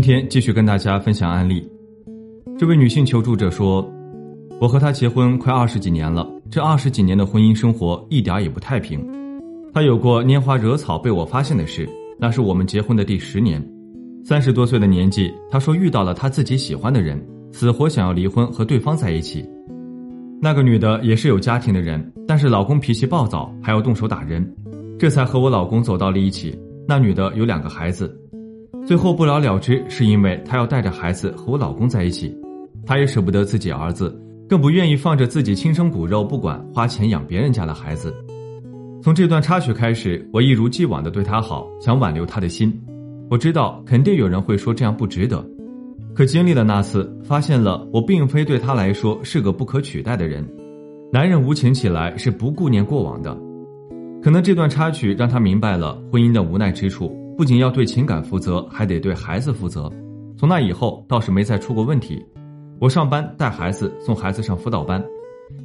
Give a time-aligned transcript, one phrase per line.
[0.00, 1.62] 今天继续跟大家分享案例。
[2.58, 3.86] 这位女性求助者说
[4.58, 9.06] ：“我和他结婚快二十几年了，这二十几年的婚姻生活一点也不太平。
[9.74, 11.86] 他有过拈花惹草被我发现的事，
[12.18, 13.62] 那是我们结婚的第十年。
[14.24, 17.22] 三十多岁的年纪，他说遇到了他自己喜欢的人，
[17.52, 19.46] 死活想要离婚和对方在一起。
[20.40, 24.50] 那个女的也是有家庭的人，但是老公脾气暴躁，还要动手打人，
[24.98, 26.58] 这才和我老公走到了一起。
[26.88, 28.10] 那女的有两个孩子。”
[28.90, 32.36] 最后不了了之，是因为她要带着孩子和我老公在一起，
[32.84, 34.12] 她也舍不得自己儿子，
[34.48, 38.12] 更不愿意放着自己亲生骨肉不管，花钱养别人家的孩子。
[39.00, 42.76] 从这段插曲开始，我一如既往的对她好，想挽留她的心。
[43.30, 45.40] 我知道肯定有人会说这样不值得，
[46.12, 50.44] 可经历了那次，发现了我并非对她来说是个不可取代的人。
[51.12, 53.38] 男人无情起来是不顾念过往的，
[54.20, 57.16] 可能这段插曲让她明白了婚姻的无奈之处。
[57.40, 59.90] 不仅要对情感负责，还得对孩子负责。
[60.36, 62.22] 从那以后倒是没再出过问题。
[62.78, 65.02] 我上班带孩子，送孩子上辅导班，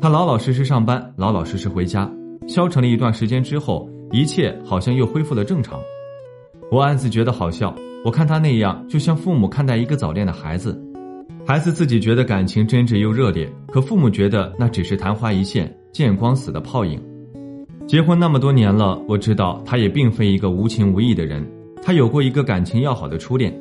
[0.00, 2.10] 他老老实实上班，老老实实回家。
[2.48, 5.78] 消沉了一段时间之后，一切好像又恢复了正常。
[6.72, 7.72] 我暗自觉得好笑。
[8.04, 10.76] 我看他那样，就像父母看待一个早恋的孩子。
[11.46, 17.00] 孩子自己觉得感情真挚又热烈，可父母觉得那只是昙花一现、见光死的泡影。
[17.86, 21.48] 结婚那么多年了，我知道他也并非一个无情无义的人。
[21.82, 23.52] 他有过一个感情要好的初恋，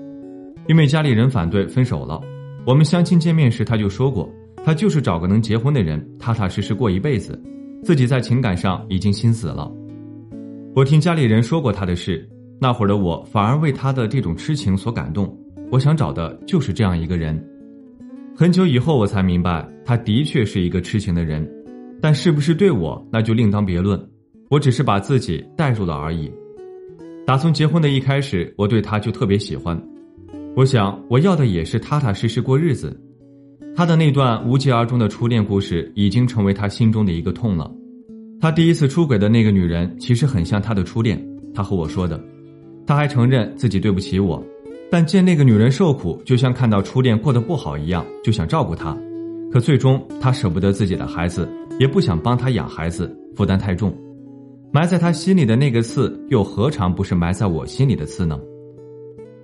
[0.67, 2.21] 因为家里人反对分手了。
[2.65, 4.29] 我们相亲见面时他就说过，
[4.63, 7.41] 他就是找个能结婚的人，踏踏实实过一辈子，
[7.83, 9.71] 自己在情感上已经心死了。
[10.75, 15.35] 我听家里人说过他的事，那会儿的我反而为他的这种痴情所感动。
[15.71, 17.41] 我想找的就是这样一个人。
[18.35, 21.49] 很久以后我才明白，他的确是一个痴情的人，
[22.01, 23.99] 但是不是对我那就另当别论。
[24.49, 26.31] 我只是把自己带入了而已。
[27.29, 29.79] 打从结婚的一开始，我对他就特别喜欢。
[30.55, 32.99] 我想，我要的也是踏踏实实过日子。
[33.75, 37.71] 他的那段无疾而终的初恋故事，已经成为他心中的一个痛了。
[38.41, 41.23] 他第一次出轨的那个女人，其实很像他的初恋。
[41.53, 42.19] 他和我说的，
[42.87, 44.43] 他还承认自己对不起我，
[44.89, 48.97] 但见那个女人受苦，就像看到初恋过得不好一样，就想照顾她。
[49.51, 51.47] 可最终，他舍不得自己的孩子，
[51.79, 53.95] 也不想帮他养孩子，负担太重。
[54.71, 58.39] 埋在他心里的那个刺，又何尝不是埋在我心里的刺呢？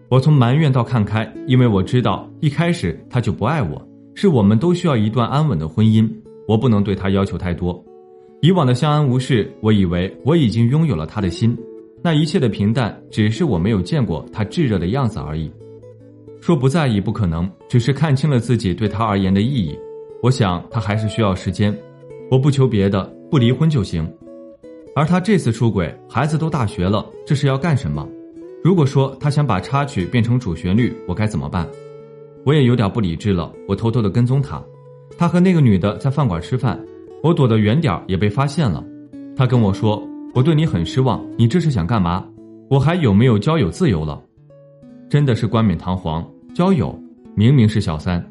[0.07, 3.81] 我从埋怨到看开，因为我知道一开始他就不爱我，
[4.13, 6.07] 是我们都需要一段安稳的婚姻，
[6.47, 7.83] 我不能对他要求太多。
[8.41, 11.57] 以往的相安无事，我以为我已经拥有了他的心，
[12.03, 15.51] 那一切的平淡，只是我没有见过他炙热的样子而已。
[16.39, 19.75] 说不在意不可能，只是看清了自己对他而言的意义。
[20.21, 21.75] 我想他还是需要时间，
[22.29, 24.07] 我不求别的，不离婚就行。
[24.95, 28.07] 而他这次出轨，孩子都大学了，这是要干什么？
[28.63, 31.67] 如果说他想把插曲变成主旋律，我该怎么办？
[32.45, 34.63] 我也有点不理智了，我偷偷的跟踪他，
[35.17, 36.79] 他和那个女的在饭馆吃饭，
[37.21, 38.81] 我躲得远点也被发现了。
[39.35, 40.01] 他跟我说
[40.33, 42.25] ：“我对你很失望，你这是想干嘛？
[42.69, 44.23] 我还有没有交友自由了？”
[45.11, 46.25] 真的是冠冕堂皇
[46.55, 46.97] 交友，
[47.35, 48.25] 明明是小三，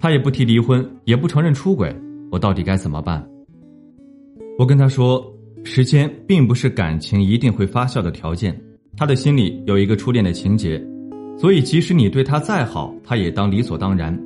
[0.00, 1.94] 他也不提离婚，也不承认出轨，
[2.30, 3.22] 我到底该怎么办？
[4.58, 5.22] 我跟他说。
[5.68, 8.58] 时间并不是感情一定会发酵的条件，
[8.96, 10.82] 他的心里有一个初恋的情节，
[11.38, 14.18] 所以即使你对他再好，他也当理所当然。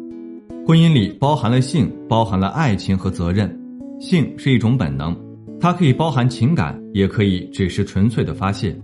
[0.64, 3.52] 婚姻里包含了性，包含了爱情和责任。
[4.00, 5.16] 性是一种本能，
[5.60, 8.74] 它可以包含情感，也可以只是纯粹的发泄。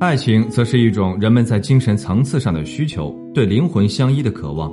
[0.00, 4.72] 爱情则是一种人们在精神层次上的需求，对灵魂相依的渴望。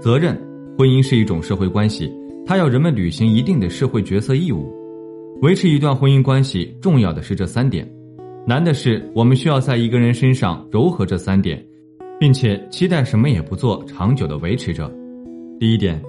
[0.00, 0.40] 责任，
[0.78, 2.08] 婚姻是一种社会关系，
[2.46, 4.72] 它要人们履行一定的社会角色义务。
[5.42, 7.86] 维持一段婚姻关系，重要的是这三点，
[8.46, 11.62] 难的是我们需要在一个人身上糅合这三点，
[12.18, 14.90] 并且期待什么也不做，长久的维持着。
[15.60, 16.00] 第一点，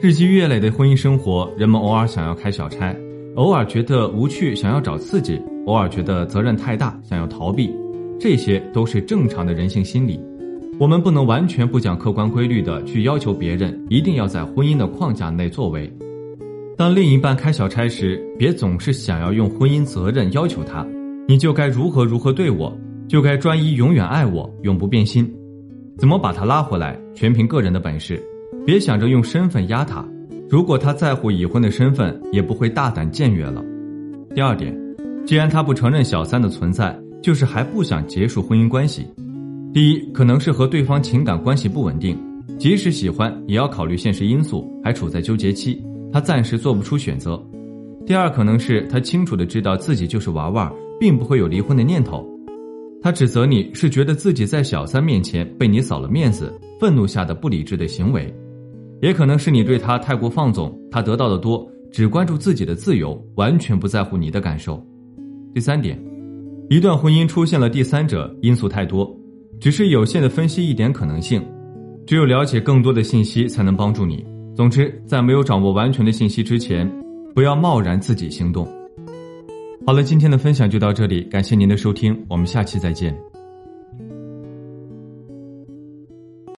[0.00, 2.96] 日积月累的婚姻生活，人们偶尔想要开小差，
[3.36, 7.70] 偶尔觉得无趣，想要找刺激，偶尔觉得责任太大，想要逃避，
[8.18, 10.18] 这些都是正常的人性心理。
[10.80, 15.92] 我们不能完全不讲客观规律的去要求别人一定要在婚姻的框架内作为。
[16.80, 20.82] 当另一半开小差时，别总是想要用婚姻责任要求他，
[21.28, 22.74] 你就该如何如何对我，
[23.06, 25.30] 就该专一永远爱我，永不变心。
[25.98, 28.18] 怎么把他拉回来，全凭个人的本事，
[28.64, 30.02] 别想着用身份压他。
[30.48, 33.62] 如果他在乎已婚的身份，也不会大胆僭越了。
[34.34, 34.74] 第二点，
[35.26, 39.06] 既然他不承认小三的存在，就是还不想结束婚姻关系。
[39.74, 42.16] 第一，可能是和对方情感关系不稳定，
[42.58, 45.78] 即使喜欢，也要考虑现实因素，还处在纠结期。
[46.12, 47.40] 他暂时做不出选择。
[48.06, 52.28] 第二，可能是他清楚的知道自己就是娃娃，并不会有离婚的念头。
[53.02, 58.34] 他指责你是觉得自己在小三面前被你扫了面子，愤怒下的不理智的行为，
[59.00, 64.84] 也可能是你对他太过放纵，他得到的多，只关注自己的自由，完全不在乎你的感受。
[65.54, 65.98] 第三点，
[66.68, 69.10] 一段婚姻出现了第三者因素太多，
[69.60, 71.42] 只是有限的分析一点可能性，
[72.06, 74.24] 只有了解更多的信息才能帮助你。
[74.54, 76.90] 总之，在没有掌握完全的信息之前，
[77.34, 78.68] 不要贸然自己行动。
[79.86, 83.29] 好了，今天的分享就到这里，感谢您的收听，我们下期再见。